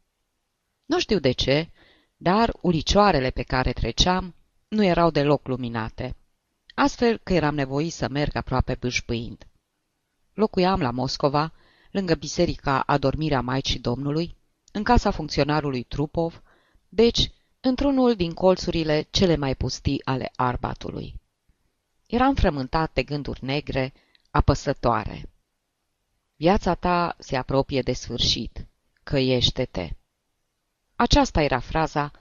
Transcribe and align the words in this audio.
Nu 0.85 0.99
știu 0.99 1.19
de 1.19 1.31
ce, 1.31 1.69
dar 2.17 2.53
ulicioarele 2.61 3.29
pe 3.29 3.43
care 3.43 3.73
treceam 3.73 4.35
nu 4.67 4.83
erau 4.83 5.09
deloc 5.09 5.47
luminate, 5.47 6.15
astfel 6.75 7.17
că 7.17 7.33
eram 7.33 7.55
nevoit 7.55 7.93
să 7.93 8.09
merg 8.09 8.35
aproape 8.35 8.75
bâșbâind. 8.79 9.47
Locuiam 10.33 10.81
la 10.81 10.91
Moscova, 10.91 11.53
lângă 11.91 12.15
biserica 12.15 12.79
Adormirea 12.79 13.41
Maicii 13.41 13.79
Domnului, 13.79 14.37
în 14.71 14.83
casa 14.83 15.11
funcționarului 15.11 15.83
Trupov, 15.83 16.41
deci 16.89 17.31
într-unul 17.59 18.15
din 18.15 18.33
colțurile 18.33 19.07
cele 19.09 19.35
mai 19.35 19.55
pustii 19.55 20.05
ale 20.05 20.31
Arbatului. 20.35 21.21
Eram 22.05 22.35
frământat 22.35 22.93
de 22.93 23.03
gânduri 23.03 23.45
negre, 23.45 23.93
apăsătoare. 24.31 25.29
Viața 26.35 26.75
ta 26.75 27.15
se 27.19 27.35
apropie 27.35 27.81
de 27.81 27.93
sfârșit, 27.93 28.67
căiește-te. 29.03 29.89
Aceasta 30.95 31.41
era 31.41 31.59
fraza 31.59 32.11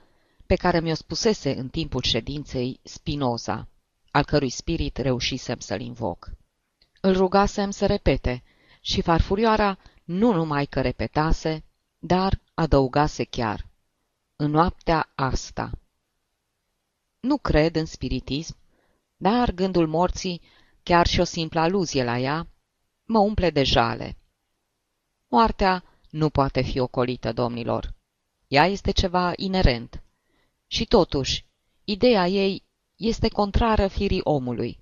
pe 0.45 0.55
care 0.55 0.79
mi-o 0.79 0.93
spusese 0.93 1.55
în 1.57 1.69
timpul 1.69 2.01
ședinței 2.01 2.79
Spinoza, 2.83 3.67
al 4.11 4.25
cărui 4.25 4.49
spirit 4.49 4.97
reușisem 4.97 5.59
să-l 5.59 5.81
invoc. 5.81 6.31
Îl 7.01 7.13
rugasem 7.13 7.69
să 7.69 7.85
repete 7.85 8.43
și 8.81 9.01
farfurioara 9.01 9.77
nu 10.03 10.33
numai 10.33 10.65
că 10.65 10.81
repetase, 10.81 11.63
dar 11.99 12.41
adăugase 12.53 13.23
chiar. 13.23 13.67
În 14.35 14.51
noaptea 14.51 15.11
asta. 15.15 15.71
Nu 17.19 17.37
cred 17.37 17.75
în 17.75 17.85
spiritism, 17.85 18.57
dar 19.17 19.51
gândul 19.51 19.87
morții, 19.87 20.41
chiar 20.83 21.07
și 21.07 21.19
o 21.19 21.23
simplă 21.23 21.59
aluzie 21.59 22.03
la 22.03 22.17
ea, 22.19 22.47
mă 23.03 23.19
umple 23.19 23.49
de 23.49 23.63
jale. 23.63 24.17
Moartea 25.27 25.83
nu 26.09 26.29
poate 26.29 26.61
fi 26.61 26.79
ocolită, 26.79 27.33
domnilor. 27.33 27.94
Ea 28.47 28.65
este 28.65 28.91
ceva 28.91 29.33
inerent. 29.35 30.03
Și 30.67 30.85
totuși, 30.85 31.45
ideea 31.83 32.27
ei 32.27 32.63
este 32.95 33.27
contrară 33.27 33.87
firii 33.87 34.21
omului. 34.23 34.79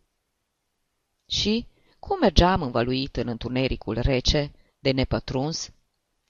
Și, 1.28 1.68
cum 2.00 2.20
mergeam 2.20 2.62
învăluit 2.62 3.16
în 3.16 3.28
întunericul 3.28 4.00
rece, 4.00 4.52
de 4.80 4.92
nepătruns, 4.92 5.72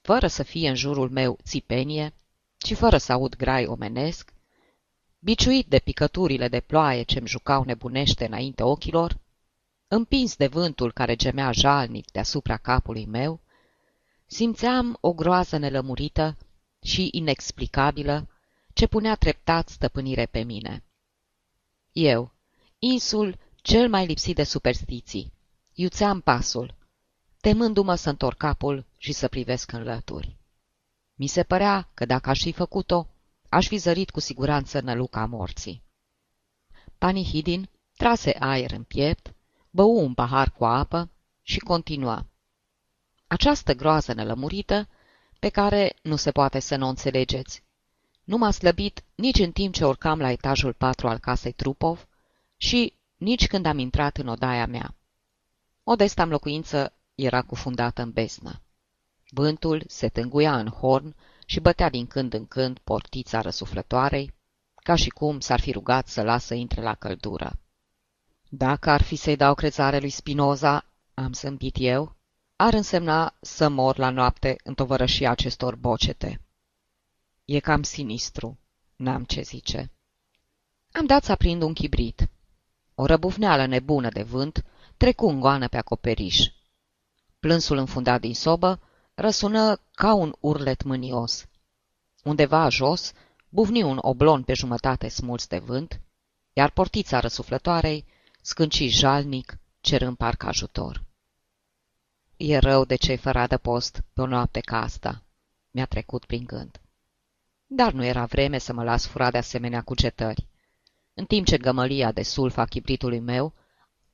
fără 0.00 0.26
să 0.26 0.42
fie 0.42 0.68
în 0.68 0.74
jurul 0.74 1.10
meu 1.10 1.38
țipenie, 1.42 2.14
ci 2.56 2.74
fără 2.74 2.96
să 2.96 3.12
aud 3.12 3.36
grai 3.36 3.66
omenesc, 3.66 4.32
biciuit 5.18 5.66
de 5.66 5.78
picăturile 5.78 6.48
de 6.48 6.60
ploaie 6.60 7.02
ce-mi 7.02 7.26
jucau 7.26 7.64
nebunește 7.64 8.26
înainte 8.26 8.62
ochilor, 8.62 9.18
împins 9.88 10.36
de 10.36 10.46
vântul 10.46 10.92
care 10.92 11.16
gemea 11.16 11.52
jalnic 11.52 12.10
deasupra 12.10 12.56
capului 12.56 13.06
meu, 13.06 13.40
simțeam 14.26 14.96
o 15.00 15.12
groază 15.12 15.56
nelămurită 15.56 16.36
și 16.84 17.08
inexplicabilă 17.12 18.28
ce 18.72 18.86
punea 18.86 19.14
treptat 19.14 19.68
stăpânire 19.68 20.26
pe 20.26 20.42
mine. 20.42 20.84
Eu, 21.92 22.32
insul 22.78 23.38
cel 23.56 23.88
mai 23.88 24.06
lipsit 24.06 24.34
de 24.34 24.42
superstiții, 24.42 25.32
iuțeam 25.72 26.20
pasul, 26.20 26.74
temându-mă 27.40 27.94
să 27.94 28.10
întorc 28.10 28.36
capul 28.36 28.86
și 28.98 29.12
să 29.12 29.28
privesc 29.28 29.72
în 29.72 29.82
lături. 29.82 30.36
Mi 31.14 31.26
se 31.26 31.42
părea 31.42 31.90
că 31.94 32.04
dacă 32.04 32.30
aș 32.30 32.42
fi 32.42 32.52
făcut-o, 32.52 33.06
aș 33.48 33.66
fi 33.66 33.76
zărit 33.76 34.10
cu 34.10 34.20
siguranță 34.20 34.80
năluca 34.80 35.26
morții. 35.26 35.82
Panihidin 36.98 37.68
trase 37.96 38.36
aer 38.38 38.70
în 38.70 38.82
piept, 38.82 39.34
bău 39.70 40.04
un 40.04 40.14
pahar 40.14 40.50
cu 40.50 40.64
apă 40.64 41.10
și 41.42 41.58
continua. 41.58 42.26
Această 43.26 43.74
groază 43.74 44.12
nelămurită 44.12 44.88
pe 45.44 45.50
care 45.50 45.96
nu 46.02 46.16
se 46.16 46.30
poate 46.30 46.58
să 46.58 46.76
nu 46.76 46.86
o 46.86 46.88
înțelegeți. 46.88 47.62
Nu 48.24 48.36
m-a 48.36 48.50
slăbit 48.50 49.04
nici 49.14 49.38
în 49.38 49.52
timp 49.52 49.74
ce 49.74 49.84
urcam 49.84 50.18
la 50.18 50.30
etajul 50.30 50.72
patru 50.72 51.08
al 51.08 51.18
casei 51.18 51.52
Trupov 51.52 52.06
și 52.56 52.92
nici 53.16 53.46
când 53.46 53.66
am 53.66 53.78
intrat 53.78 54.16
în 54.16 54.28
odaia 54.28 54.66
mea. 54.66 54.94
Odesta 55.82 56.24
locuință 56.24 56.92
era 57.14 57.42
cufundată 57.42 58.02
în 58.02 58.10
besnă. 58.10 58.60
Vântul 59.28 59.84
se 59.86 60.08
tânguia 60.08 60.58
în 60.58 60.68
horn 60.68 61.14
și 61.46 61.60
bătea 61.60 61.90
din 61.90 62.06
când 62.06 62.34
în 62.34 62.46
când 62.46 62.78
portița 62.78 63.40
răsuflătoarei, 63.40 64.34
ca 64.74 64.94
și 64.94 65.08
cum 65.08 65.40
s-ar 65.40 65.60
fi 65.60 65.72
rugat 65.72 66.08
să 66.08 66.22
lasă 66.22 66.54
intre 66.54 66.82
la 66.82 66.94
căldură. 66.94 67.58
Dacă 68.48 68.90
ar 68.90 69.02
fi 69.02 69.16
să-i 69.16 69.36
dau 69.36 69.54
crezare 69.54 69.98
lui 69.98 70.10
Spinoza, 70.10 70.84
am 71.14 71.32
zâmbit 71.32 71.74
eu, 71.78 72.16
ar 72.56 72.74
însemna 72.74 73.34
să 73.40 73.68
mor 73.68 73.98
la 73.98 74.10
noapte 74.10 74.56
în 74.64 74.74
tovărășia 74.74 75.30
acestor 75.30 75.76
bocete. 75.76 76.40
E 77.44 77.60
cam 77.60 77.82
sinistru, 77.82 78.58
n-am 78.96 79.24
ce 79.24 79.42
zice. 79.42 79.92
Am 80.92 81.06
dat 81.06 81.24
să 81.24 81.32
aprind 81.32 81.62
un 81.62 81.72
chibrit. 81.72 82.28
O 82.94 83.06
răbufneală 83.06 83.66
nebună 83.66 84.08
de 84.08 84.22
vânt 84.22 84.64
trecu 84.96 85.26
în 85.26 85.40
goană 85.40 85.68
pe 85.68 85.76
acoperiș. 85.76 86.46
Plânsul 87.40 87.76
înfundat 87.76 88.20
din 88.20 88.34
sobă 88.34 88.80
răsună 89.14 89.80
ca 89.94 90.14
un 90.14 90.34
urlet 90.40 90.82
mânios. 90.82 91.46
Undeva 92.22 92.68
jos 92.68 93.12
bufni 93.48 93.82
un 93.82 93.98
oblon 94.00 94.42
pe 94.42 94.54
jumătate 94.54 95.08
smuls 95.08 95.46
de 95.46 95.58
vânt, 95.58 96.00
iar 96.52 96.70
portița 96.70 97.20
răsuflătoarei 97.20 98.04
scânci 98.40 98.88
jalnic, 98.88 99.58
cerând 99.80 100.16
parcă 100.16 100.46
ajutor. 100.46 101.04
E 102.36 102.58
rău 102.58 102.84
de 102.84 102.94
cei 102.94 103.16
fără 103.16 103.38
adăpost 103.38 104.02
pe 104.12 104.20
o 104.20 104.26
noapte 104.26 104.60
ca 104.60 104.80
asta, 104.80 105.22
mi-a 105.70 105.86
trecut 105.86 106.24
prin 106.24 106.44
gând. 106.44 106.80
Dar 107.66 107.92
nu 107.92 108.04
era 108.04 108.24
vreme 108.24 108.58
să 108.58 108.72
mă 108.72 108.84
las 108.84 109.06
furat 109.06 109.32
de 109.32 109.38
asemenea 109.38 109.82
cugetări. 109.82 110.46
În 111.14 111.24
timp 111.24 111.46
ce 111.46 111.56
gămălia 111.56 112.12
de 112.12 112.22
sulf 112.22 112.56
a 112.56 112.64
chibritului 112.64 113.20
meu 113.20 113.54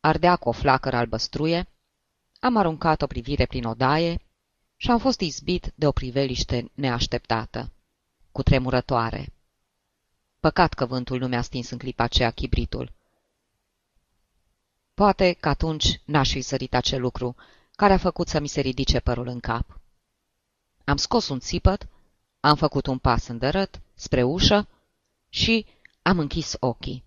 ardea 0.01 0.37
cu 0.37 0.49
o 0.49 0.53
flacără 0.53 0.97
albăstruie, 0.97 1.69
am 2.41 2.57
aruncat 2.57 3.03
o 3.03 3.07
privire 3.07 3.47
prin 3.47 3.65
odaie 3.65 4.23
și 4.77 4.91
am 4.91 4.99
fost 4.99 5.21
izbit 5.21 5.73
de 5.75 5.87
o 5.87 5.93
priveliște 5.93 6.71
neașteptată, 6.75 7.73
cu 8.33 8.43
tremurătoare. 8.43 9.33
Păcat 10.41 10.73
că 10.73 10.87
vântul 10.87 11.19
nu 11.19 11.29
mi-a 11.29 11.43
stins 11.43 11.71
în 11.71 11.79
clipa 11.79 12.05
aceea 12.05 12.31
chibritul. 12.31 12.93
Poate 14.95 15.33
că 15.33 15.49
atunci 15.49 16.01
n-aș 16.05 16.31
fi 16.31 16.41
sărit 16.41 16.75
acel 16.75 17.01
lucru 17.01 17.37
care 17.81 17.93
a 17.93 17.99
făcut 17.99 18.29
să 18.29 18.41
mi 18.41 18.49
se 18.49 18.61
ridice 18.61 19.01
părul 19.01 19.27
în 19.27 19.41
cap. 19.41 19.81
Am 20.85 20.97
scos 20.97 21.29
un 21.29 21.41
țipăt, 21.41 21.89
am 22.41 22.57
făcut 22.57 22.87
un 22.87 22.99
pas 22.99 23.27
îndărât 23.27 23.81
spre 23.95 24.23
ușă 24.23 24.69
și 25.29 25.67
am 26.03 26.19
închis 26.19 26.57
ochii. 26.59 27.05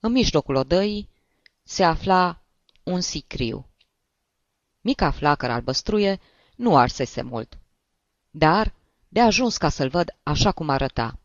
În 0.00 0.12
mijlocul 0.12 0.54
odăii 0.54 1.08
se 1.62 1.84
afla 1.84 2.42
un 2.82 3.00
sicriu. 3.00 3.66
Mica 4.80 5.10
flacără 5.10 5.52
albăstruie 5.52 6.20
nu 6.56 6.76
arsese 6.76 7.22
mult, 7.22 7.58
dar 8.30 8.74
de 9.08 9.20
ajuns 9.20 9.56
ca 9.56 9.68
să-l 9.68 9.88
văd 9.88 10.16
așa 10.22 10.52
cum 10.52 10.68
arăta. 10.68 11.18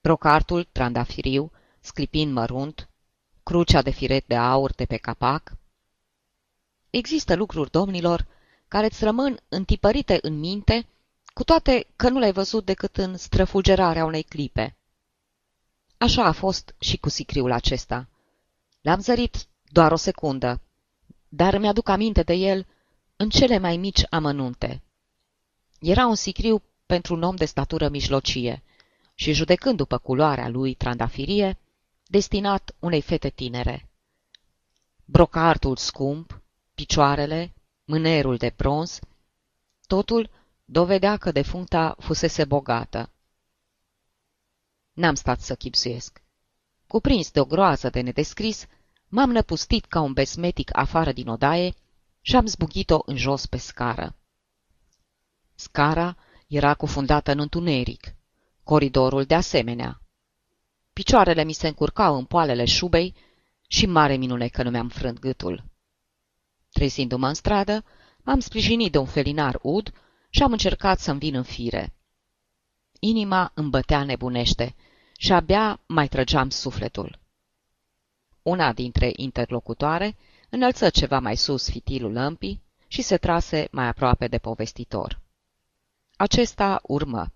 Brocartul 0.00 0.64
trandafiriu, 0.64 1.52
sclipind 1.80 2.32
mărunt, 2.32 2.88
crucea 3.42 3.82
de 3.82 3.90
firet 3.90 4.26
de 4.26 4.36
aur 4.36 4.72
de 4.72 4.84
pe 4.84 4.96
capac, 4.96 5.52
Există 6.96 7.34
lucruri, 7.34 7.70
domnilor, 7.70 8.26
care 8.68 8.86
îți 8.86 9.04
rămân 9.04 9.40
întipărite 9.48 10.18
în 10.22 10.38
minte 10.38 10.86
cu 11.32 11.44
toate 11.44 11.86
că 11.96 12.08
nu 12.08 12.18
l-ai 12.18 12.32
văzut 12.32 12.64
decât 12.64 12.96
în 12.96 13.16
străfulgerarea 13.16 14.04
unei 14.04 14.22
clipe. 14.22 14.76
Așa 15.98 16.24
a 16.24 16.32
fost 16.32 16.74
și 16.78 16.96
cu 16.96 17.08
sicriul 17.08 17.52
acesta. 17.52 18.08
L-am 18.80 19.00
zărit 19.00 19.46
doar 19.68 19.92
o 19.92 19.96
secundă, 19.96 20.60
dar 21.28 21.58
mi-aduc 21.58 21.88
aminte 21.88 22.22
de 22.22 22.32
el 22.32 22.66
în 23.16 23.28
cele 23.28 23.58
mai 23.58 23.76
mici 23.76 24.02
amănunte. 24.10 24.82
Era 25.80 26.06
un 26.06 26.14
sicriu 26.14 26.62
pentru 26.86 27.14
un 27.14 27.22
om 27.22 27.34
de 27.36 27.44
statură 27.44 27.88
mijlocie 27.88 28.62
și, 29.14 29.32
judecând 29.32 29.76
după 29.76 29.98
culoarea 29.98 30.48
lui 30.48 30.74
trandafirie, 30.74 31.58
destinat 32.06 32.74
unei 32.78 33.00
fete 33.00 33.28
tinere. 33.28 33.88
Brocartul 35.04 35.76
scump, 35.76 36.42
picioarele, 36.74 37.54
mânerul 37.84 38.36
de 38.36 38.52
bronz, 38.56 38.98
totul 39.86 40.30
dovedea 40.64 41.16
că 41.16 41.32
defuncta 41.32 41.96
fusese 41.98 42.44
bogată. 42.44 43.10
N-am 44.92 45.14
stat 45.14 45.40
să 45.40 45.54
chipsuiesc. 45.54 46.22
Cuprins 46.86 47.30
de 47.30 47.40
o 47.40 47.44
groază 47.44 47.90
de 47.90 48.00
nedescris, 48.00 48.66
m-am 49.08 49.30
năpustit 49.30 49.84
ca 49.84 50.00
un 50.00 50.12
besmetic 50.12 50.70
afară 50.72 51.12
din 51.12 51.28
odaie 51.28 51.74
și 52.20 52.36
am 52.36 52.46
zbuchit-o 52.46 52.98
în 53.06 53.16
jos 53.16 53.46
pe 53.46 53.56
scară. 53.56 54.16
Scara 55.54 56.16
era 56.46 56.74
cufundată 56.74 57.32
în 57.32 57.38
întuneric, 57.38 58.14
coridorul 58.62 59.24
de 59.24 59.34
asemenea. 59.34 60.00
Picioarele 60.92 61.44
mi 61.44 61.52
se 61.52 61.66
încurcau 61.66 62.16
în 62.16 62.24
poalele 62.24 62.64
șubei 62.64 63.14
și 63.66 63.86
mare 63.86 64.16
minune 64.16 64.48
că 64.48 64.62
nu 64.62 64.70
mi-am 64.70 64.88
frânt 64.88 65.18
gâtul. 65.18 65.64
Trezindu-mă 66.74 67.28
în 67.28 67.34
stradă, 67.34 67.84
m-am 68.22 68.40
sprijinit 68.40 68.92
de 68.92 68.98
un 68.98 69.06
felinar 69.06 69.58
ud 69.62 69.92
și 70.30 70.42
am 70.42 70.52
încercat 70.52 70.98
să-mi 70.98 71.18
vin 71.18 71.34
în 71.34 71.42
fire. 71.42 71.92
Inima 73.00 73.50
îmi 73.54 73.70
bătea 73.70 74.04
nebunește 74.04 74.74
și 75.16 75.32
abia 75.32 75.80
mai 75.86 76.08
trăgeam 76.08 76.50
sufletul. 76.50 77.18
Una 78.42 78.72
dintre 78.72 79.12
interlocutoare 79.16 80.16
înălță 80.48 80.90
ceva 80.90 81.18
mai 81.18 81.36
sus 81.36 81.70
fitilul 81.70 82.12
lămpii 82.12 82.62
și 82.86 83.02
se 83.02 83.16
trase 83.16 83.68
mai 83.70 83.86
aproape 83.86 84.26
de 84.26 84.38
povestitor. 84.38 85.20
Acesta 86.16 86.80
urmă. 86.82 87.32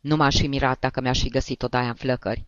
Nu 0.00 0.16
m-aș 0.16 0.36
fi 0.36 0.46
mirat 0.46 0.78
dacă 0.78 1.00
mi-aș 1.00 1.20
fi 1.20 1.28
găsit 1.28 1.62
odaia 1.62 1.88
în 1.88 1.94
flăcări, 1.94 2.46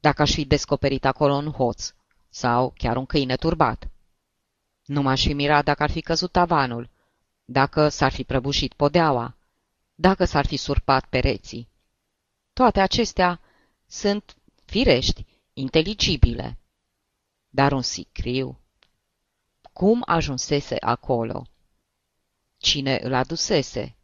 dacă 0.00 0.22
aș 0.22 0.32
fi 0.32 0.44
descoperit 0.44 1.04
acolo 1.04 1.34
un 1.34 1.50
hoț 1.50 1.94
sau 2.28 2.72
chiar 2.76 2.96
un 2.96 3.06
câine 3.06 3.36
turbat. 3.36 3.90
Nu 4.90 5.02
m-aș 5.02 5.22
fi 5.22 5.32
mirat 5.32 5.64
dacă 5.64 5.82
ar 5.82 5.90
fi 5.90 6.00
căzut 6.00 6.32
tavanul, 6.32 6.90
dacă 7.44 7.88
s-ar 7.88 8.12
fi 8.12 8.24
prăbușit 8.24 8.72
podeaua, 8.72 9.36
dacă 9.94 10.24
s-ar 10.24 10.46
fi 10.46 10.56
surpat 10.56 11.04
pereții. 11.04 11.68
Toate 12.52 12.80
acestea 12.80 13.40
sunt 13.86 14.36
firești, 14.64 15.26
inteligibile. 15.52 16.58
Dar 17.48 17.72
un 17.72 17.82
sicriu? 17.82 18.58
Cum 19.72 20.02
ajunsese 20.06 20.76
acolo? 20.80 21.46
Cine 22.56 22.98
îl 23.02 23.14
adusese? 23.14 23.96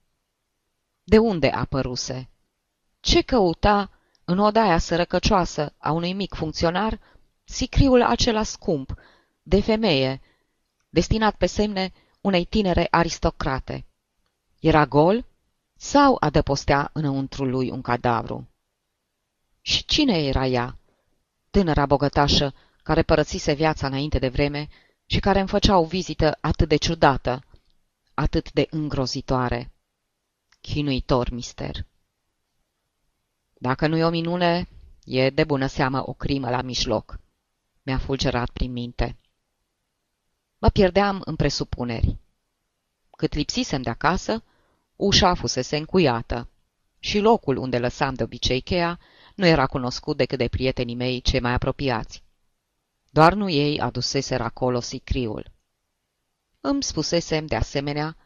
De 1.04 1.18
unde 1.18 1.48
apăruse? 1.48 2.28
Ce 3.00 3.22
căuta 3.22 3.90
în 4.24 4.38
odaia 4.38 4.78
sărăcăcioasă 4.78 5.74
a 5.78 5.90
unui 5.90 6.12
mic 6.12 6.34
funcționar 6.34 7.00
sicriul 7.44 8.02
acela 8.02 8.42
scump, 8.42 8.94
de 9.42 9.60
femeie, 9.60 10.20
destinat 10.96 11.36
pe 11.36 11.46
semne 11.46 11.92
unei 12.20 12.44
tinere 12.44 12.86
aristocrate? 12.90 13.86
Era 14.60 14.86
gol 14.86 15.26
sau 15.76 16.16
adăpostea 16.20 16.90
înăuntru 16.92 17.44
lui 17.44 17.70
un 17.70 17.82
cadavru? 17.82 18.48
Și 19.60 19.84
cine 19.84 20.24
era 20.24 20.46
ea? 20.46 20.78
Tânăra 21.50 21.86
bogătașă 21.86 22.54
care 22.82 23.02
părăsise 23.02 23.52
viața 23.52 23.86
înainte 23.86 24.18
de 24.18 24.28
vreme 24.28 24.68
și 25.06 25.20
care 25.20 25.38
îmi 25.38 25.48
făcea 25.48 25.78
o 25.78 25.84
vizită 25.84 26.38
atât 26.40 26.68
de 26.68 26.76
ciudată, 26.76 27.44
atât 28.14 28.52
de 28.52 28.66
îngrozitoare. 28.70 29.72
Chinuitor 30.60 31.30
mister. 31.30 31.86
Dacă 33.54 33.86
nu 33.86 33.96
e 33.96 34.04
o 34.04 34.10
minune, 34.10 34.68
e 35.04 35.30
de 35.30 35.44
bună 35.44 35.66
seamă 35.66 36.08
o 36.08 36.12
crimă 36.12 36.50
la 36.50 36.62
mijloc. 36.62 37.18
Mi-a 37.82 37.98
fulgerat 37.98 38.50
prin 38.50 38.72
minte. 38.72 39.16
Mă 40.58 40.68
pierdeam 40.68 41.22
în 41.24 41.36
presupuneri. 41.36 42.16
Cât 43.10 43.34
lipsisem 43.34 43.82
de 43.82 43.90
acasă, 43.90 44.44
ușa 44.96 45.34
fusese 45.34 45.76
încuiată 45.76 46.48
și 46.98 47.18
locul 47.18 47.56
unde 47.56 47.78
lăsam 47.78 48.14
de 48.14 48.22
obicei 48.22 48.60
cheia 48.60 48.98
nu 49.34 49.46
era 49.46 49.66
cunoscut 49.66 50.16
decât 50.16 50.38
de 50.38 50.48
prietenii 50.48 50.94
mei 50.94 51.20
cei 51.20 51.40
mai 51.40 51.52
apropiați. 51.52 52.22
Doar 53.10 53.34
nu 53.34 53.48
ei 53.48 53.80
aduseseră 53.80 54.42
acolo 54.42 54.80
sicriul. 54.80 55.52
Îmi 56.60 56.82
spusesem, 56.82 57.46
de 57.46 57.56
asemenea, 57.56 58.16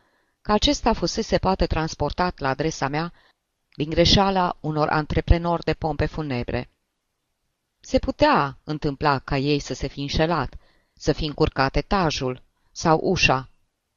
că 0.41 0.53
acesta 0.53 0.93
fusese 0.93 1.39
poate 1.39 1.67
transportat 1.67 2.39
la 2.39 2.49
adresa 2.49 2.89
mea 2.89 3.13
din 3.75 3.91
greșeala 3.91 4.57
unor 4.61 4.89
antreprenori 4.89 5.65
de 5.65 5.75
pompe 5.75 6.07
funebre. 6.07 6.71
Se 7.81 7.99
putea 7.99 8.59
întâmpla 8.65 9.19
ca 9.19 9.37
ei 9.37 9.59
să 9.59 9.75
se 9.75 9.87
fi 9.87 10.01
înșelat, 10.01 10.55
să 11.01 11.13
fi 11.13 11.25
încurcat 11.25 11.77
etajul 11.77 12.43
sau 12.73 13.01
ușa 13.03 13.51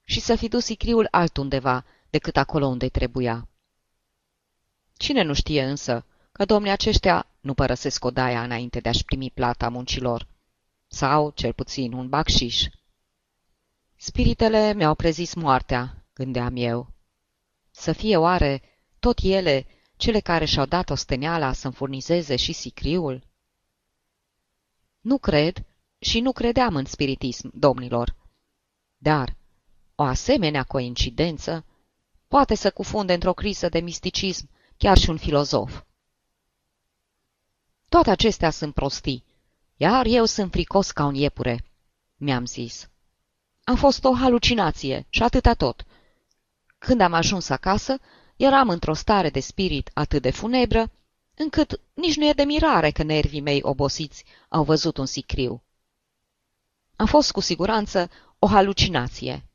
și 0.03 0.19
să 0.19 0.35
fi 0.35 0.47
dus 0.47 0.63
sicriul 0.63 1.07
altundeva 1.11 1.85
decât 2.09 2.37
acolo 2.37 2.65
unde 2.65 2.89
trebuia. 2.89 3.47
Cine 4.97 5.21
nu 5.23 5.33
știe 5.33 5.63
însă 5.63 6.05
că 6.31 6.45
domnii 6.45 6.71
aceștia 6.71 7.27
nu 7.39 7.53
părăsesc 7.53 8.05
odaia 8.05 8.43
înainte 8.43 8.79
de 8.79 8.89
a-și 8.89 9.05
primi 9.05 9.31
plata 9.31 9.69
muncilor, 9.69 10.27
sau, 10.87 11.29
cel 11.29 11.53
puțin, 11.53 11.93
un 11.93 12.09
bacșiș. 12.09 12.65
Spiritele 13.95 14.73
mi-au 14.73 14.95
prezis 14.95 15.33
moartea, 15.33 16.05
gândeam 16.13 16.55
eu. 16.55 16.87
Să 17.71 17.91
fie 17.91 18.17
oare 18.17 18.61
tot 18.99 19.19
ele 19.21 19.65
cele 19.97 20.19
care 20.19 20.45
și-au 20.45 20.65
dat 20.65 20.89
osteneala 20.89 21.53
să-mi 21.53 21.73
furnizeze 21.73 22.35
și 22.35 22.53
sicriul? 22.53 23.27
Nu 25.01 25.17
cred 25.17 25.65
și 26.03 26.19
nu 26.19 26.31
credeam 26.31 26.75
în 26.75 26.85
spiritism, 26.85 27.51
domnilor. 27.53 28.15
Dar 28.97 29.35
o 29.95 30.03
asemenea 30.03 30.63
coincidență 30.63 31.65
poate 32.27 32.55
să 32.55 32.71
cufunde 32.71 33.13
într-o 33.13 33.33
criză 33.33 33.69
de 33.69 33.79
misticism 33.79 34.49
chiar 34.77 34.97
și 34.97 35.09
un 35.09 35.17
filozof. 35.17 35.83
Toate 37.89 38.09
acestea 38.09 38.49
sunt 38.49 38.73
prostii, 38.73 39.23
iar 39.77 40.05
eu 40.05 40.25
sunt 40.25 40.51
fricos 40.51 40.91
ca 40.91 41.05
un 41.05 41.15
iepure, 41.15 41.63
mi-am 42.15 42.45
zis. 42.45 42.89
A 43.63 43.75
fost 43.75 44.03
o 44.03 44.15
halucinație 44.15 45.05
și 45.09 45.23
atâta 45.23 45.53
tot. 45.53 45.85
Când 46.77 47.01
am 47.01 47.13
ajuns 47.13 47.49
acasă, 47.49 47.99
eram 48.35 48.69
într-o 48.69 48.93
stare 48.93 49.29
de 49.29 49.39
spirit 49.39 49.91
atât 49.93 50.21
de 50.21 50.31
funebră, 50.31 50.91
încât 51.35 51.79
nici 51.93 52.15
nu 52.15 52.25
e 52.25 52.33
de 52.33 52.43
mirare 52.43 52.91
că 52.91 53.03
nervii 53.03 53.41
mei 53.41 53.59
obosiți 53.63 54.23
au 54.49 54.63
văzut 54.63 54.97
un 54.97 55.05
sicriu. 55.05 55.63
A 56.95 57.05
fost 57.05 57.31
cu 57.31 57.39
siguranță 57.39 58.09
o 58.39 58.47
halucinație, 58.47 59.45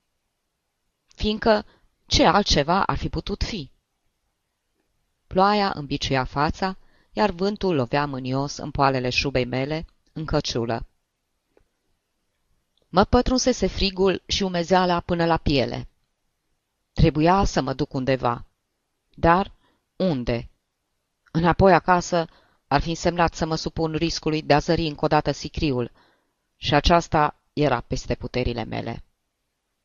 fiindcă 1.07 1.67
ce 2.07 2.27
altceva 2.27 2.83
ar 2.83 2.97
fi 2.97 3.09
putut 3.09 3.43
fi? 3.43 3.71
Ploaia 5.27 5.73
îmbiciuia 5.75 6.25
fața, 6.25 6.77
iar 7.13 7.31
vântul 7.31 7.75
lovea 7.75 8.07
mânios 8.07 8.57
în 8.57 8.71
poalele 8.71 9.11
șubei 9.11 9.45
mele, 9.45 9.87
în 10.13 10.25
căciulă. 10.25 10.87
Mă 12.89 13.05
pătrunsese 13.05 13.67
frigul 13.67 14.23
și 14.27 14.43
umezeala 14.43 15.01
până 15.01 15.25
la 15.25 15.37
piele. 15.37 15.89
Trebuia 16.93 17.45
să 17.45 17.61
mă 17.61 17.73
duc 17.73 17.93
undeva. 17.93 18.45
Dar 19.15 19.53
unde? 19.97 20.51
Înapoi 21.33 21.73
acasă 21.73 22.27
ar 22.67 22.81
fi 22.81 22.89
însemnat 22.89 23.35
să 23.35 23.47
mă 23.47 23.55
supun 23.55 23.93
riscului 23.93 24.43
de 24.43 24.55
a 24.55 24.59
zări 24.59 24.87
încă 24.87 25.05
o 25.05 25.09
dată 25.09 25.31
sicriul, 25.31 25.91
și 26.59 26.75
aceasta 26.75 27.41
era 27.53 27.81
peste 27.81 28.15
puterile 28.15 28.65
mele. 28.65 29.05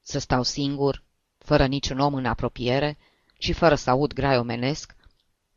Să 0.01 0.20
stau 0.20 0.44
singur, 0.44 1.03
fără 1.38 1.65
niciun 1.65 2.00
om 2.00 2.13
în 2.13 2.25
apropiere 2.25 2.98
și 3.38 3.53
fără 3.53 3.75
să 3.75 3.89
aud 3.89 4.13
grai 4.13 4.38
omenesc, 4.38 4.96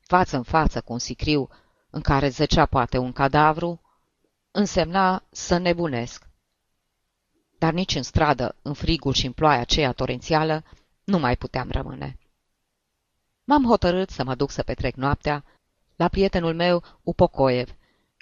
față 0.00 0.36
în 0.36 0.42
față 0.42 0.80
cu 0.80 0.92
un 0.92 0.98
sicriu 0.98 1.48
în 1.90 2.00
care 2.00 2.28
zăcea 2.28 2.66
poate 2.66 2.98
un 2.98 3.12
cadavru, 3.12 3.80
însemna 4.50 5.22
să 5.30 5.56
nebunesc. 5.56 6.28
Dar 7.58 7.72
nici 7.72 7.94
în 7.94 8.02
stradă, 8.02 8.56
în 8.62 8.72
frigul 8.72 9.12
și 9.12 9.26
în 9.26 9.32
ploaia 9.32 9.60
aceea 9.60 9.92
torențială, 9.92 10.64
nu 11.04 11.18
mai 11.18 11.36
puteam 11.36 11.70
rămâne. 11.70 12.18
M-am 13.44 13.64
hotărât 13.64 14.10
să 14.10 14.24
mă 14.24 14.34
duc 14.34 14.50
să 14.50 14.62
petrec 14.62 14.94
noaptea 14.94 15.44
la 15.96 16.08
prietenul 16.08 16.54
meu, 16.54 16.82
Upocoev, 17.02 17.70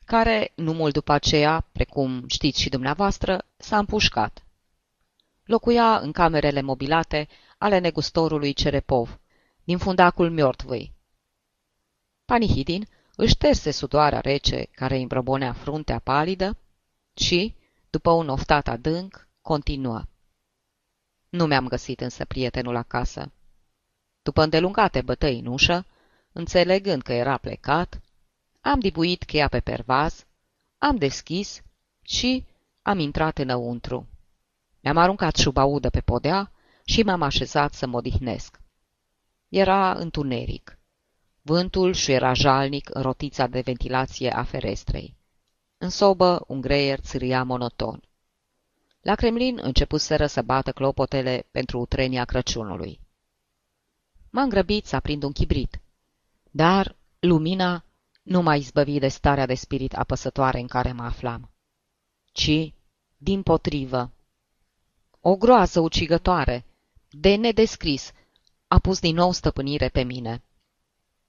care, 0.04 0.52
nu 0.54 0.72
mult 0.72 0.92
după 0.92 1.12
aceea, 1.12 1.66
precum 1.72 2.24
știți 2.26 2.60
și 2.60 2.68
dumneavoastră, 2.68 3.44
s-a 3.56 3.78
împușcat. 3.78 4.44
Locuia 5.44 5.98
în 5.98 6.12
camerele 6.12 6.60
mobilate 6.60 7.28
ale 7.58 7.78
negustorului 7.78 8.52
Cerepov, 8.52 9.20
din 9.64 9.78
fundacul 9.78 10.30
miortvâi. 10.30 10.92
Panihidin 12.24 12.86
își 13.16 13.32
șterse 13.32 13.70
sudoarea 13.70 14.20
rece 14.20 14.64
care 14.70 14.94
îi 14.94 15.02
îmbrăbonea 15.02 15.52
fruntea 15.52 15.98
palidă 15.98 16.56
și, 17.14 17.54
după 17.90 18.10
un 18.10 18.28
oftat 18.28 18.68
adânc, 18.68 19.28
continuă. 19.40 20.02
Nu 21.28 21.46
mi-am 21.46 21.68
găsit 21.68 22.00
însă 22.00 22.24
prietenul 22.24 22.76
acasă. 22.76 23.32
După 24.22 24.42
îndelungate 24.42 25.02
bătăi 25.02 25.38
în 25.38 25.46
ușă, 25.46 25.86
înțelegând 26.32 27.02
că 27.02 27.12
era 27.12 27.36
plecat, 27.36 28.00
am 28.66 28.80
dibuit 28.80 29.24
cheia 29.24 29.48
pe 29.48 29.60
pervaz, 29.60 30.26
am 30.78 30.96
deschis 30.96 31.62
și 32.02 32.44
am 32.82 32.98
intrat 32.98 33.38
înăuntru. 33.38 34.06
Mi-am 34.80 34.96
aruncat 34.96 35.36
șubaudă 35.36 35.90
pe 35.90 36.00
podea 36.00 36.50
și 36.84 37.02
m-am 37.02 37.22
așezat 37.22 37.72
să 37.72 37.86
mă 37.86 37.96
odihnesc. 37.96 38.60
Era 39.48 39.92
întuneric. 39.92 40.78
Vântul 41.42 41.92
și 41.92 42.12
era 42.12 42.32
jalnic 42.32 42.90
în 42.92 43.02
rotița 43.02 43.46
de 43.46 43.60
ventilație 43.60 44.30
a 44.30 44.42
ferestrei. 44.44 45.16
În 45.78 45.88
sobă, 45.88 46.44
un 46.46 46.60
greier 46.60 47.00
țâria 47.00 47.42
monoton. 47.42 48.02
La 49.00 49.14
Kremlin 49.14 49.58
începuseră 49.62 50.26
să 50.26 50.42
bată 50.42 50.72
clopotele 50.72 51.46
pentru 51.50 51.78
utrenia 51.78 52.24
Crăciunului. 52.24 53.00
M-am 54.30 54.48
grăbit 54.48 54.86
să 54.86 54.96
aprind 54.96 55.22
un 55.22 55.32
chibrit, 55.32 55.80
dar 56.50 56.96
lumina 57.18 57.84
nu 58.24 58.42
m-a 58.42 58.56
izbăvit 58.56 59.00
de 59.00 59.08
starea 59.08 59.46
de 59.46 59.54
spirit 59.54 59.92
apăsătoare 59.94 60.58
în 60.58 60.66
care 60.66 60.92
mă 60.92 61.02
aflam, 61.02 61.50
ci, 62.32 62.72
din 63.16 63.42
potrivă, 63.42 64.12
o 65.20 65.36
groază 65.36 65.80
ucigătoare, 65.80 66.64
de 67.10 67.34
nedescris, 67.34 68.12
a 68.66 68.78
pus 68.78 69.00
din 69.00 69.14
nou 69.14 69.32
stăpânire 69.32 69.88
pe 69.88 70.02
mine. 70.02 70.42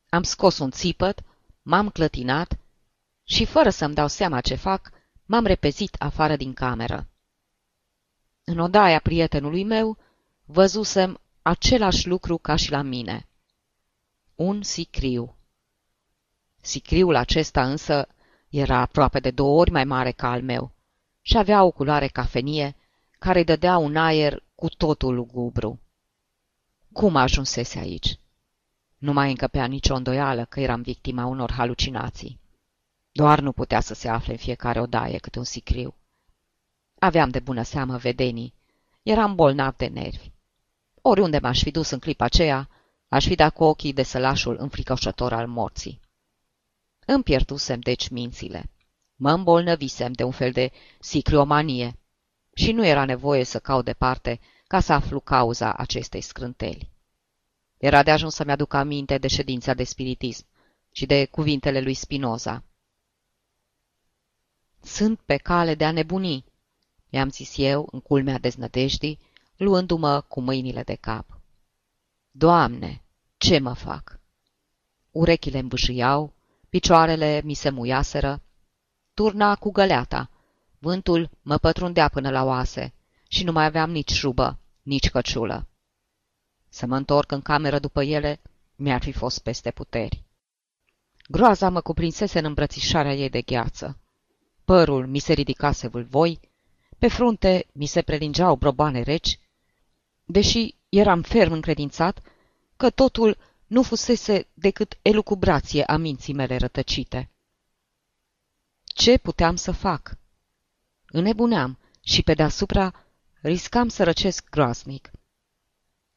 Am 0.09 0.23
scos 0.23 0.57
un 0.57 0.71
țipăt, 0.71 1.23
m-am 1.61 1.89
clătinat 1.89 2.57
și, 3.23 3.45
fără 3.45 3.69
să-mi 3.69 3.93
dau 3.93 4.07
seama 4.07 4.41
ce 4.41 4.55
fac, 4.55 4.91
m-am 5.25 5.45
repezit 5.45 5.95
afară 5.99 6.35
din 6.35 6.53
cameră. 6.53 7.07
În 8.43 8.59
odaia 8.59 8.99
prietenului 8.99 9.63
meu 9.63 9.97
văzusem 10.45 11.19
același 11.41 12.07
lucru 12.07 12.37
ca 12.37 12.55
și 12.55 12.71
la 12.71 12.81
mine. 12.81 13.27
Un 14.35 14.61
sicriu. 14.61 15.35
Sicriul 16.65 17.15
acesta 17.15 17.69
însă 17.69 18.07
era 18.49 18.77
aproape 18.77 19.19
de 19.19 19.31
două 19.31 19.59
ori 19.59 19.71
mai 19.71 19.83
mare 19.83 20.11
ca 20.11 20.31
al 20.31 20.41
meu 20.41 20.71
și 21.21 21.37
avea 21.37 21.63
o 21.63 21.71
culoare 21.71 22.07
cafenie 22.07 22.75
care 23.19 23.39
îi 23.39 23.45
dădea 23.45 23.77
un 23.77 23.95
aer 23.95 24.43
cu 24.55 24.69
totul 24.69 25.15
lugubru. 25.15 25.79
Cum 26.91 27.15
ajunsese 27.15 27.79
aici? 27.79 28.19
Nu 28.97 29.13
mai 29.13 29.29
încăpea 29.29 29.65
nicio 29.65 29.95
îndoială 29.95 30.45
că 30.45 30.59
eram 30.59 30.81
victima 30.81 31.25
unor 31.25 31.51
halucinații. 31.51 32.39
Doar 33.11 33.39
nu 33.39 33.51
putea 33.51 33.79
să 33.79 33.93
se 33.93 34.07
afle 34.07 34.31
în 34.31 34.37
fiecare 34.37 34.81
odaie 34.81 35.17
câte 35.17 35.39
un 35.39 35.45
sicriu. 35.45 35.95
Aveam 36.99 37.29
de 37.29 37.39
bună 37.39 37.61
seamă 37.61 37.97
vedenii. 37.97 38.53
Eram 39.03 39.35
bolnav 39.35 39.75
de 39.75 39.87
nervi. 39.87 40.31
Oriunde 41.01 41.39
m-aș 41.39 41.61
fi 41.61 41.71
dus 41.71 41.89
în 41.89 41.99
clipa 41.99 42.25
aceea, 42.25 42.69
aș 43.07 43.25
fi 43.25 43.35
dat 43.35 43.53
cu 43.53 43.63
ochii 43.63 43.93
de 43.93 44.03
sălașul 44.03 44.57
înfricoșător 44.59 45.33
al 45.33 45.47
morții. 45.47 46.03
Îmi 47.05 47.23
pierdusem 47.23 47.79
deci 47.79 48.07
mințile. 48.09 48.69
Mă 49.15 49.31
îmbolnăvisem 49.31 50.11
de 50.11 50.23
un 50.23 50.31
fel 50.31 50.51
de 50.51 50.71
sicriomanie 50.99 51.99
și 52.53 52.71
nu 52.71 52.85
era 52.85 53.05
nevoie 53.05 53.43
să 53.43 53.59
caut 53.59 53.85
departe 53.85 54.39
ca 54.67 54.79
să 54.79 54.93
aflu 54.93 55.19
cauza 55.19 55.73
acestei 55.73 56.21
scrânteli. 56.21 56.91
Era 57.77 58.03
de 58.03 58.11
ajuns 58.11 58.33
să-mi 58.33 58.51
aduc 58.51 58.73
aminte 58.73 59.17
de 59.17 59.27
ședința 59.27 59.73
de 59.73 59.83
spiritism 59.83 60.45
și 60.91 61.05
de 61.05 61.25
cuvintele 61.25 61.81
lui 61.81 61.93
Spinoza. 61.93 62.63
Sunt 64.81 65.19
pe 65.19 65.37
cale 65.37 65.75
de 65.75 65.85
a 65.85 65.91
nebuni, 65.91 66.45
i-am 67.09 67.29
zis 67.29 67.57
eu 67.57 67.87
în 67.91 67.99
culmea 67.99 68.37
deznădejdii, 68.37 69.19
luându-mă 69.57 70.21
cu 70.21 70.41
mâinile 70.41 70.83
de 70.83 70.95
cap. 70.95 71.39
Doamne, 72.31 73.03
ce 73.37 73.59
mă 73.59 73.73
fac? 73.73 74.19
Urechile 75.11 75.59
îmbâșâiau, 75.59 76.33
picioarele 76.75 77.41
mi 77.43 77.53
se 77.53 77.69
muiaseră, 77.69 78.41
turna 79.13 79.55
cu 79.55 79.71
găleata, 79.71 80.29
vântul 80.79 81.29
mă 81.41 81.57
pătrundea 81.57 82.07
până 82.07 82.29
la 82.29 82.43
oase 82.43 82.93
și 83.27 83.43
nu 83.43 83.51
mai 83.51 83.65
aveam 83.65 83.91
nici 83.91 84.11
șubă, 84.11 84.59
nici 84.81 85.09
căciulă. 85.09 85.67
Să 86.69 86.85
mă 86.85 86.95
întorc 86.95 87.31
în 87.31 87.41
cameră 87.41 87.79
după 87.79 88.03
ele 88.03 88.41
mi-ar 88.75 89.01
fi 89.01 89.11
fost 89.11 89.43
peste 89.43 89.71
puteri. 89.71 90.23
Groaza 91.27 91.69
mă 91.69 91.81
cuprinsese 91.81 92.39
în 92.39 92.45
îmbrățișarea 92.45 93.13
ei 93.13 93.29
de 93.29 93.41
gheață. 93.41 93.99
Părul 94.65 95.07
mi 95.07 95.19
se 95.19 95.33
ridicase 95.33 95.87
vâlvoi, 95.87 96.39
pe 96.97 97.07
frunte 97.07 97.65
mi 97.71 97.85
se 97.85 98.01
prelingeau 98.01 98.55
brobane 98.55 99.01
reci, 99.01 99.39
deși 100.25 100.75
eram 100.89 101.21
ferm 101.21 101.51
încredințat 101.51 102.19
că 102.77 102.89
totul 102.89 103.37
nu 103.67 103.81
fusese 103.81 104.47
decât 104.53 104.97
elucubrație 105.01 105.83
a 105.83 105.97
minții 105.97 106.33
mele 106.33 106.57
rătăcite. 106.57 107.29
Ce 108.83 109.17
puteam 109.17 109.55
să 109.55 109.71
fac? 109.71 110.17
Înnebuneam 111.05 111.79
și 112.01 112.23
pe 112.23 112.33
deasupra 112.33 113.05
riscam 113.41 113.87
să 113.87 114.03
răcesc 114.03 114.49
groaznic. 114.49 115.11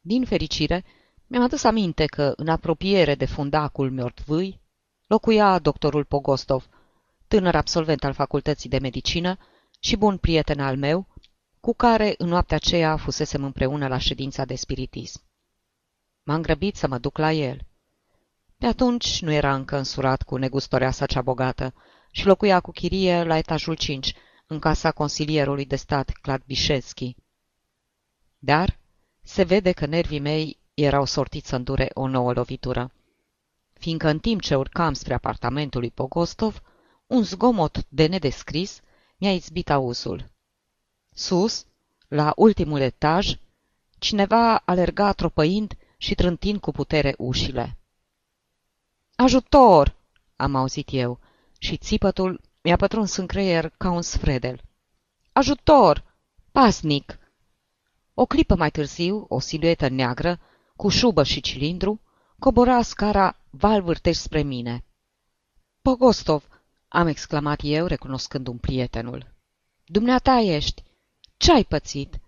Din 0.01 0.25
fericire, 0.25 0.85
mi-am 1.27 1.43
adus 1.43 1.63
aminte 1.63 2.05
că, 2.05 2.33
în 2.35 2.47
apropiere 2.47 3.15
de 3.15 3.25
fundacul 3.25 3.91
Miortvâi, 3.91 4.61
locuia 5.07 5.59
doctorul 5.59 6.03
Pogostov, 6.05 6.67
tânăr 7.27 7.55
absolvent 7.55 8.03
al 8.03 8.13
facultății 8.13 8.69
de 8.69 8.79
medicină 8.79 9.37
și 9.79 9.95
bun 9.95 10.17
prieten 10.17 10.59
al 10.59 10.77
meu, 10.77 11.07
cu 11.59 11.73
care 11.73 12.13
în 12.17 12.27
noaptea 12.27 12.55
aceea 12.55 12.97
fusesem 12.97 13.43
împreună 13.43 13.87
la 13.87 13.97
ședința 13.97 14.45
de 14.45 14.55
spiritism. 14.55 15.21
M-am 16.23 16.41
grăbit 16.41 16.75
să 16.75 16.87
mă 16.87 16.97
duc 16.97 17.17
la 17.17 17.31
el. 17.31 17.61
Pe 18.57 18.65
atunci 18.65 19.21
nu 19.21 19.31
era 19.31 19.55
încă 19.55 19.77
însurat 19.77 20.21
cu 20.21 20.35
negustoreasa 20.35 21.05
cea 21.05 21.21
bogată 21.21 21.73
și 22.11 22.25
locuia 22.25 22.59
cu 22.59 22.71
chirie 22.71 23.23
la 23.23 23.37
etajul 23.37 23.75
5, 23.75 24.13
în 24.47 24.59
casa 24.59 24.91
consilierului 24.91 25.65
de 25.65 25.75
stat 25.75 26.09
Clad 26.21 26.41
Bișeschi. 26.45 27.15
Dar 28.37 28.79
se 29.23 29.43
vede 29.43 29.71
că 29.71 29.85
nervii 29.85 30.19
mei 30.19 30.59
erau 30.73 31.05
sortiți 31.05 31.49
să 31.49 31.55
îndure 31.55 31.89
o 31.93 32.07
nouă 32.07 32.33
lovitură, 32.33 32.91
fiindcă 33.73 34.07
în 34.07 34.19
timp 34.19 34.41
ce 34.41 34.55
urcam 34.55 34.93
spre 34.93 35.13
apartamentul 35.13 35.79
lui 35.79 35.91
Pogostov, 35.91 36.61
un 37.07 37.23
zgomot 37.23 37.85
de 37.89 38.05
nedescris 38.05 38.79
mi-a 39.17 39.33
izbit 39.33 39.69
auzul. 39.69 40.31
Sus, 41.11 41.65
la 42.07 42.33
ultimul 42.35 42.79
etaj, 42.79 43.35
cineva 43.99 44.57
alerga 44.57 45.11
tropăind 45.11 45.73
și 46.01 46.15
trântind 46.15 46.59
cu 46.59 46.71
putere 46.71 47.15
ușile. 47.17 47.77
Ajutor! 49.15 49.95
am 50.35 50.55
auzit 50.55 50.87
eu 50.91 51.19
și 51.57 51.77
țipătul 51.77 52.41
mi-a 52.61 52.75
pătruns 52.75 53.15
în 53.15 53.27
creier 53.27 53.69
ca 53.77 53.89
un 53.89 54.01
sfredel. 54.01 54.61
Ajutor! 55.31 56.03
Pasnic! 56.51 57.19
O 58.13 58.25
clipă 58.25 58.55
mai 58.55 58.71
târziu, 58.71 59.25
o 59.29 59.39
siluetă 59.39 59.87
neagră, 59.87 60.39
cu 60.75 60.89
șubă 60.89 61.23
și 61.23 61.41
cilindru, 61.41 62.01
cobora 62.39 62.81
scara 62.81 63.35
valvârteș 63.49 64.17
spre 64.17 64.41
mine. 64.41 64.83
Pogostov! 65.81 66.43
am 66.87 67.07
exclamat 67.07 67.59
eu, 67.63 67.85
recunoscând 67.85 68.47
un 68.47 68.57
prietenul. 68.57 69.33
Dumneata 69.85 70.39
ești! 70.39 70.83
Ce-ai 71.37 71.63
pățit? 71.63 72.19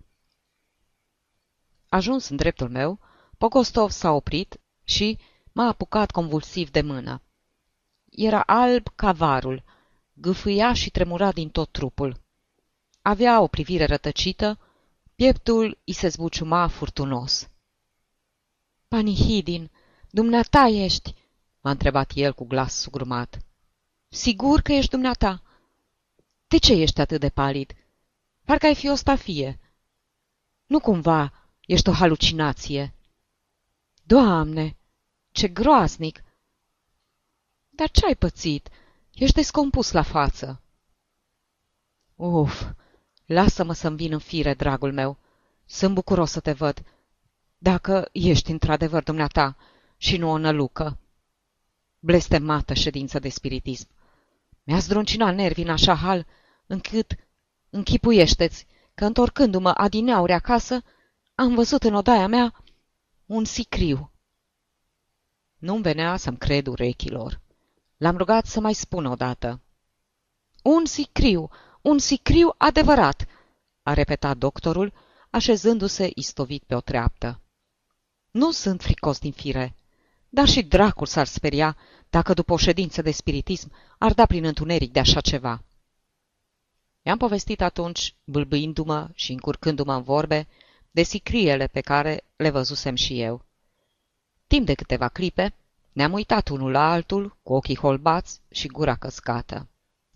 Ajuns 1.89 2.29
în 2.29 2.35
dreptul 2.35 2.69
meu, 2.69 2.99
Pogostov 3.41 3.91
s-a 3.91 4.11
oprit 4.11 4.59
și 4.83 5.17
m-a 5.51 5.67
apucat 5.67 6.11
convulsiv 6.11 6.71
de 6.71 6.81
mână. 6.81 7.21
Era 8.09 8.41
alb 8.41 8.87
ca 8.95 9.11
varul, 9.11 9.63
gâfâia 10.13 10.73
și 10.73 10.89
tremura 10.89 11.31
din 11.31 11.49
tot 11.49 11.71
trupul. 11.71 12.21
Avea 13.01 13.41
o 13.41 13.47
privire 13.47 13.85
rătăcită, 13.85 14.59
pieptul 15.15 15.77
îi 15.85 15.93
se 15.93 16.07
zbuciuma 16.07 16.67
furtunos. 16.67 17.49
Panihidin, 18.87 19.71
dumneata 20.09 20.67
ești?" 20.67 21.13
m-a 21.61 21.71
întrebat 21.71 22.11
el 22.15 22.33
cu 22.33 22.45
glas 22.45 22.73
sugrumat. 22.73 23.39
Sigur 24.09 24.61
că 24.61 24.71
ești 24.71 24.89
dumneata?" 24.89 25.41
De 26.47 26.57
ce 26.57 26.73
ești 26.73 27.01
atât 27.01 27.19
de 27.19 27.29
palid? 27.29 27.73
Parcă 28.45 28.65
ai 28.65 28.75
fi 28.75 28.89
o 28.89 28.95
stafie." 28.95 29.59
Nu 30.65 30.79
cumva 30.79 31.49
ești 31.65 31.89
o 31.89 31.91
halucinație." 31.91 32.95
Doamne, 34.11 34.77
ce 35.31 35.47
groaznic! 35.47 36.23
Dar 37.69 37.91
ce 37.91 38.05
ai 38.05 38.15
pățit? 38.15 38.69
Ești 39.13 39.35
descompus 39.35 39.91
la 39.91 40.01
față." 40.01 40.61
Uf, 42.15 42.63
lasă-mă 43.25 43.73
să-mi 43.73 43.95
vin 43.95 44.11
în 44.11 44.19
fire, 44.19 44.53
dragul 44.53 44.93
meu. 44.93 45.17
Sunt 45.65 45.93
bucuros 45.93 46.31
să 46.31 46.39
te 46.39 46.51
văd. 46.51 46.83
Dacă 47.57 48.09
ești 48.11 48.51
într-adevăr 48.51 49.03
dumneata, 49.03 49.57
și 49.97 50.17
nu 50.17 50.29
o 50.29 50.37
nălucă. 50.37 50.97
Blestemată 51.99 52.73
ședință 52.73 53.19
de 53.19 53.29
spiritism. 53.29 53.87
Mi-a 54.63 54.79
zdruncinat 54.79 55.35
nervii 55.35 55.63
în 55.63 55.69
așa 55.69 55.95
hal, 55.95 56.25
încât 56.67 57.15
închipuiește-ți 57.69 58.65
că, 58.93 59.05
întorcându-mă 59.05 59.69
adineauri 59.69 60.33
acasă, 60.33 60.83
am 61.35 61.55
văzut 61.55 61.83
în 61.83 61.93
odaia 61.93 62.27
mea 62.27 62.63
un 63.31 63.45
sicriu. 63.45 64.11
Nu-mi 65.57 65.81
venea 65.81 66.17
să-mi 66.17 66.37
cred 66.37 66.67
urechilor. 66.67 67.41
L-am 67.97 68.17
rugat 68.17 68.45
să 68.45 68.59
mai 68.59 68.73
spună 68.73 69.09
odată. 69.09 69.61
Un 70.63 70.85
sicriu, 70.85 71.49
un 71.81 71.99
sicriu 71.99 72.53
adevărat, 72.57 73.25
a 73.83 73.93
repetat 73.93 74.37
doctorul, 74.37 74.93
așezându-se 75.29 76.11
istovit 76.15 76.63
pe 76.63 76.75
o 76.75 76.81
treaptă. 76.81 77.41
Nu 78.31 78.51
sunt 78.51 78.81
fricos 78.81 79.19
din 79.19 79.31
fire, 79.31 79.75
dar 80.29 80.47
și 80.47 80.63
dracul 80.63 81.05
s-ar 81.05 81.27
speria 81.27 81.77
dacă 82.09 82.33
după 82.33 82.53
o 82.53 82.57
ședință 82.57 83.01
de 83.01 83.11
spiritism 83.11 83.71
ar 83.97 84.13
da 84.13 84.25
prin 84.25 84.45
întuneric 84.45 84.91
de 84.91 84.99
așa 84.99 85.21
ceva. 85.21 85.63
I-am 87.01 87.17
povestit 87.17 87.61
atunci, 87.61 88.15
bâlbâindu-mă 88.23 89.09
și 89.13 89.31
încurcându-mă 89.31 89.93
în 89.93 90.03
vorbe, 90.03 90.47
de 90.91 91.03
sicriele 91.03 91.67
pe 91.67 91.81
care 91.81 92.23
le 92.35 92.49
văzusem 92.49 92.95
și 92.95 93.21
eu. 93.21 93.45
Timp 94.47 94.65
de 94.65 94.73
câteva 94.73 95.07
clipe, 95.07 95.53
ne-am 95.91 96.13
uitat 96.13 96.47
unul 96.47 96.71
la 96.71 96.91
altul, 96.91 97.37
cu 97.43 97.53
ochii 97.53 97.77
holbați 97.77 98.41
și 98.49 98.67
gura 98.67 98.95
căscată. 98.95 99.67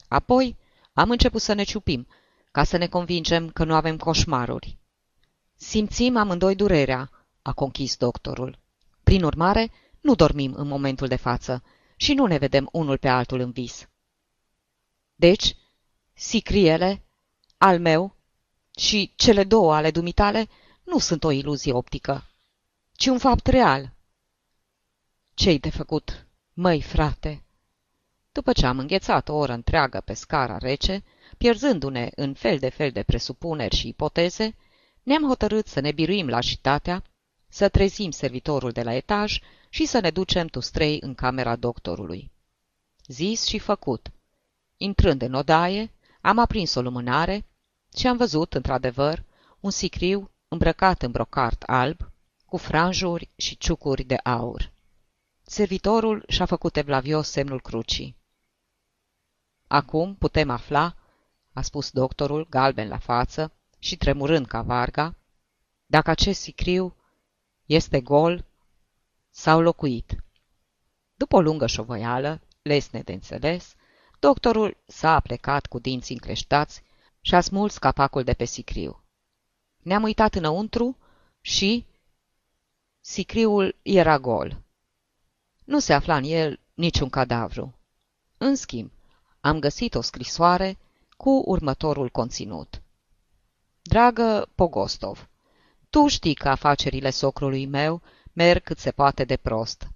Apoi 0.08 0.58
am 0.94 1.10
început 1.10 1.42
să 1.42 1.54
ne 1.54 1.64
ciupim, 1.64 2.08
ca 2.52 2.64
să 2.64 2.78
ne 2.78 2.88
convingem 2.88 3.50
că 3.50 3.64
nu 3.64 3.74
avem 3.74 3.98
coșmaruri. 3.98 4.78
Simțim 5.56 6.18
amândoi 6.18 6.56
durerea, 6.56 7.10
a 7.42 7.54
conchis 7.54 7.98
doctorul. 7.98 8.60
Prin 9.04 9.24
urmare, 9.24 9.72
nu 10.02 10.16
dormim 10.16 10.54
în 10.54 10.68
momentul 10.68 11.08
de 11.08 11.16
față 11.16 11.64
și 11.96 12.14
nu 12.14 12.26
ne 12.26 12.38
vedem 12.38 12.70
unul 12.72 12.98
pe 12.98 13.08
altul 13.08 13.40
în 13.40 13.52
vis. 13.52 13.90
Deci, 15.16 15.56
sicriele, 16.14 17.04
al 17.58 17.80
meu 17.80 18.16
și 18.78 19.14
cele 19.16 19.44
două 19.44 19.76
ale 19.76 19.92
dumitale 19.92 20.48
nu 20.86 21.00
sunt 21.00 21.24
o 21.24 21.32
iluzie 21.32 21.74
optică, 21.74 22.26
ci 22.92 23.06
un 23.06 23.18
fapt 23.18 23.48
real. 23.48 23.94
Ce-i 25.34 25.60
de 25.60 25.70
făcut, 25.70 26.26
măi, 26.54 26.82
frate? 26.82 27.44
După 28.32 28.54
ce 28.54 28.66
am 28.66 28.80
înghețat 28.80 29.30
o 29.30 29.34
oră 29.34 29.54
întreagă 29.54 30.02
pe 30.06 30.14
scara 30.14 30.58
rece, 30.58 31.04
pierzându-ne 31.38 32.10
în 32.16 32.34
fel 32.34 32.60
de 32.60 32.70
fel 32.70 32.92
de 32.92 33.04
presupuneri 33.04 33.76
și 33.76 33.88
ipoteze, 33.88 34.56
ne-am 35.04 35.28
hotărât 35.28 35.68
să 35.68 35.80
ne 35.80 35.92
biruim 35.92 36.28
lașitatea, 36.28 37.04
să 37.48 37.70
trezim 37.70 38.12
servitorul 38.12 38.72
de 38.72 38.84
la 38.84 38.94
etaj 38.94 39.40
și 39.70 39.86
să 39.86 40.00
ne 40.00 40.10
ducem 40.10 40.48
tustrei 40.48 40.98
în 41.02 41.16
camera 41.16 41.56
doctorului. 41.56 42.32
Zis 43.08 43.46
și 43.46 43.60
făcut. 43.60 44.12
Intrând 44.78 45.22
în 45.22 45.34
odaie, 45.34 45.92
am 46.22 46.40
aprins 46.40 46.76
o 46.76 46.82
lumânare 46.82 47.46
și 47.98 48.08
am 48.08 48.18
văzut, 48.18 48.54
într-adevăr, 48.54 49.24
un 49.60 49.72
sicriu 49.72 50.30
îmbrăcat 50.56 51.02
în 51.02 51.12
brocart 51.12 51.64
alb, 51.64 52.12
cu 52.46 52.58
franjuri 52.58 53.30
și 53.36 53.58
ciucuri 53.58 54.04
de 54.04 54.16
aur. 54.24 54.72
Servitorul 55.44 56.26
și-a 56.28 56.46
făcut 56.46 56.78
evlavios 56.78 57.30
semnul 57.30 57.62
crucii. 57.62 58.18
Acum 59.68 60.16
putem 60.16 60.50
afla, 60.50 60.96
a 61.54 61.62
spus 61.62 61.92
doctorul, 61.92 62.48
galben 62.50 62.88
la 62.88 62.98
față 62.98 63.52
și 63.80 63.98
tremurând 63.98 64.48
ca 64.48 64.62
varga, 64.62 65.16
dacă 65.86 66.10
acest 66.10 66.42
sicriu 66.42 66.96
este 67.66 68.02
gol 68.02 68.46
sau 69.30 69.62
locuit. 69.62 70.24
După 71.16 71.36
o 71.36 71.42
lungă 71.42 71.68
șovăială, 71.68 72.42
lesne 72.62 73.02
de 73.02 73.14
înțeles, 73.14 73.76
doctorul 74.20 74.78
s-a 74.88 75.20
plecat 75.20 75.66
cu 75.66 75.80
dinții 75.80 76.16
încleștați 76.16 76.82
și 77.22 77.36
a 77.36 77.42
smuls 77.42 77.78
capacul 77.78 78.24
de 78.24 78.34
pe 78.34 78.46
sicriu. 78.46 79.05
Ne-am 79.86 80.04
uitat 80.04 80.36
înăuntru 80.36 80.98
și... 81.42 81.86
Sicriul 83.00 83.76
era 83.82 84.20
gol. 84.20 84.62
Nu 85.64 85.80
se 85.80 85.94
afla 85.94 86.16
în 86.16 86.24
el 86.24 86.60
niciun 86.74 87.10
cadavru. 87.10 87.76
În 88.38 88.56
schimb, 88.56 88.92
am 89.40 89.60
găsit 89.60 89.96
o 89.96 90.02
scrisoare 90.02 90.78
cu 91.18 91.44
următorul 91.46 92.10
conținut. 92.10 92.82
Dragă 93.82 94.50
Pogostov, 94.56 95.30
tu 95.90 96.08
știi 96.08 96.36
că 96.36 96.50
afacerile 96.50 97.10
socrului 97.10 97.66
meu 97.66 98.02
merg 98.34 98.64
cât 98.64 98.80
se 98.80 98.92
poate 98.92 99.24
de 99.24 99.38
prost. 99.38 99.88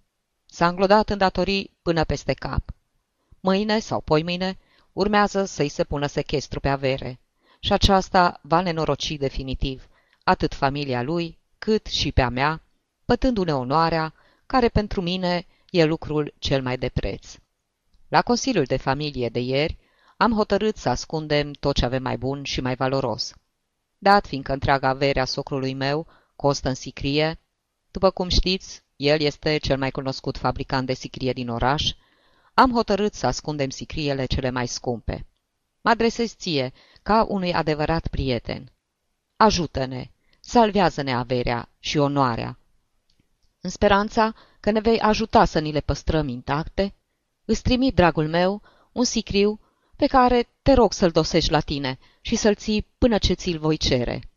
S-a 0.45 0.67
înglodat 0.67 1.09
în 1.09 1.17
datorii 1.17 1.77
până 1.81 2.03
peste 2.03 2.33
cap. 2.33 2.63
Mâine 3.39 3.79
sau 3.79 4.01
poimâine 4.01 4.57
urmează 4.93 5.45
să-i 5.45 5.69
se 5.69 5.83
pună 5.83 6.05
sechestru 6.05 6.59
pe 6.59 6.69
avere 6.69 7.19
și 7.59 7.73
aceasta 7.73 8.39
va 8.43 8.61
nenoroci 8.61 9.17
definitiv 9.17 9.87
atât 10.23 10.53
familia 10.53 11.01
lui 11.01 11.37
cât 11.59 11.85
și 11.85 12.11
pe 12.11 12.21
a 12.21 12.29
mea, 12.29 12.61
pătându-ne 13.05 13.55
onoarea 13.55 14.13
care 14.45 14.67
pentru 14.67 15.01
mine 15.01 15.45
e 15.69 15.83
lucrul 15.83 16.33
cel 16.39 16.61
mai 16.61 16.77
de 16.77 16.89
preț. 16.89 17.35
La 18.07 18.21
Consiliul 18.21 18.63
de 18.63 18.77
Familie 18.77 19.29
de 19.29 19.39
ieri 19.39 19.77
am 20.17 20.33
hotărât 20.33 20.77
să 20.77 20.89
ascundem 20.89 21.51
tot 21.51 21.75
ce 21.75 21.85
avem 21.85 22.01
mai 22.01 22.17
bun 22.17 22.43
și 22.43 22.61
mai 22.61 22.75
valoros. 22.75 23.33
Dat 23.97 24.27
fiindcă 24.27 24.53
întreaga 24.53 24.87
avere 24.87 25.19
a 25.19 25.25
socrului 25.25 25.73
meu 25.73 26.07
costă 26.35 26.67
în 26.67 26.75
sicrie, 26.75 27.39
după 27.91 28.09
cum 28.09 28.29
știți, 28.29 28.83
el 28.95 29.21
este 29.21 29.57
cel 29.57 29.77
mai 29.77 29.91
cunoscut 29.91 30.37
fabricant 30.37 30.85
de 30.85 30.93
sicrie 30.93 31.33
din 31.33 31.49
oraș, 31.49 31.93
am 32.53 32.71
hotărât 32.71 33.13
să 33.13 33.25
ascundem 33.25 33.69
sicriele 33.69 34.25
cele 34.25 34.49
mai 34.49 34.67
scumpe. 34.67 35.25
Mă 35.81 35.89
adresez 35.89 36.35
ție 36.35 36.73
ca 37.09 37.25
unui 37.27 37.53
adevărat 37.53 38.07
prieten. 38.07 38.71
Ajută-ne, 39.35 40.11
salvează-ne 40.39 41.13
averea 41.13 41.69
și 41.79 41.97
onoarea. 41.97 42.59
În 43.61 43.69
speranța 43.69 44.35
că 44.59 44.71
ne 44.71 44.79
vei 44.79 44.99
ajuta 44.99 45.45
să 45.45 45.59
ni 45.59 45.71
le 45.71 45.79
păstrăm 45.79 46.27
intacte, 46.27 46.93
îți 47.45 47.61
trimit, 47.61 47.95
dragul 47.95 48.27
meu, 48.27 48.61
un 48.91 49.03
sicriu 49.03 49.59
pe 49.95 50.07
care 50.07 50.49
te 50.61 50.73
rog 50.73 50.93
să-l 50.93 51.11
dosești 51.11 51.51
la 51.51 51.59
tine 51.59 51.99
și 52.21 52.35
să-l 52.35 52.55
ții 52.55 52.87
până 52.97 53.17
ce 53.17 53.33
ți-l 53.33 53.59
voi 53.59 53.77
cere. 53.77 54.29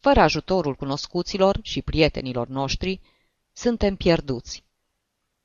Fără 0.00 0.20
ajutorul 0.20 0.74
cunoscuților 0.74 1.58
și 1.62 1.82
prietenilor 1.82 2.48
noștri, 2.48 3.00
suntem 3.52 3.96
pierduți. 3.96 4.64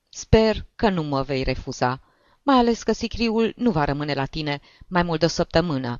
Sper 0.09 0.65
că 0.75 0.89
nu 0.89 1.03
mă 1.03 1.21
vei 1.21 1.43
refuza, 1.43 2.01
mai 2.43 2.57
ales 2.57 2.83
că 2.83 2.91
sicriul 2.91 3.53
nu 3.55 3.71
va 3.71 3.83
rămâne 3.83 4.13
la 4.13 4.25
tine 4.25 4.59
mai 4.87 5.03
mult 5.03 5.19
de 5.19 5.25
o 5.25 5.29
săptămână. 5.29 5.99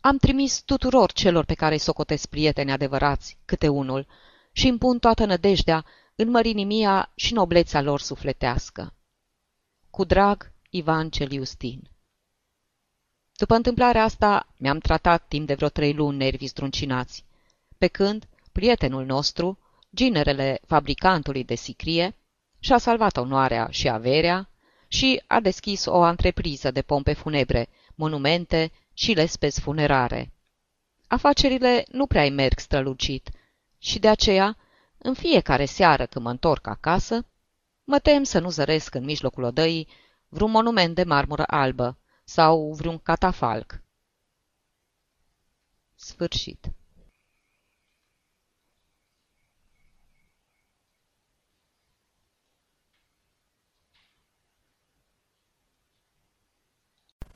Am 0.00 0.16
trimis 0.16 0.60
tuturor 0.60 1.12
celor 1.12 1.44
pe 1.44 1.54
care 1.54 1.72
îi 1.72 1.80
socotesc 1.80 2.28
prieteni 2.28 2.72
adevărați 2.72 3.38
câte 3.44 3.68
unul 3.68 4.06
și 4.52 4.68
îmi 4.68 4.78
pun 4.78 4.98
toată 4.98 5.24
nădejdea 5.24 5.84
în 6.14 6.30
mărinimia 6.30 7.10
și 7.14 7.32
noblețea 7.32 7.80
lor 7.82 8.00
sufletească. 8.00 8.94
Cu 9.90 10.04
drag, 10.04 10.52
Ivan 10.70 11.10
Celiustin 11.10 11.90
După 13.36 13.54
întâmplarea 13.54 14.04
asta, 14.04 14.46
mi-am 14.56 14.78
tratat 14.78 15.28
timp 15.28 15.46
de 15.46 15.54
vreo 15.54 15.68
trei 15.68 15.92
luni 15.92 16.16
nervii 16.16 16.46
zdruncinați, 16.46 17.24
pe 17.78 17.86
când 17.86 18.28
prietenul 18.52 19.04
nostru, 19.04 19.58
ginerele 19.94 20.60
fabricantului 20.66 21.44
de 21.44 21.54
sicrie, 21.54 22.16
și-a 22.58 22.78
salvat 22.78 23.16
onoarea 23.16 23.68
și 23.70 23.88
averea 23.88 24.48
și 24.88 25.22
a 25.26 25.40
deschis 25.40 25.84
o 25.84 26.02
antrepriză 26.02 26.70
de 26.70 26.82
pompe 26.82 27.12
funebre, 27.12 27.68
monumente 27.94 28.72
și 29.00 29.12
lespezi 29.12 29.60
funerare. 29.60 30.32
Afacerile 31.06 31.84
nu 31.88 32.06
prea 32.06 32.30
merg 32.30 32.58
strălucit 32.58 33.30
și 33.78 33.98
de 33.98 34.08
aceea 34.08 34.56
în 34.98 35.14
fiecare 35.14 35.64
seară 35.64 36.06
când 36.06 36.24
mă 36.24 36.30
întorc 36.30 36.66
acasă, 36.66 37.26
mă 37.84 37.98
tem 37.98 38.22
să 38.22 38.38
nu 38.38 38.50
zăresc 38.50 38.94
în 38.94 39.04
mijlocul 39.04 39.42
odăii 39.42 39.88
vreun 40.28 40.50
monument 40.50 40.94
de 40.94 41.04
marmură 41.04 41.44
albă 41.46 41.98
sau 42.24 42.72
vreun 42.72 42.98
catafalc. 42.98 43.82
Sfârșit. 45.94 46.70